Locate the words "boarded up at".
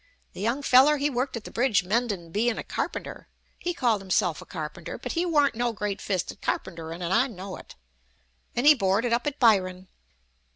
8.73-9.37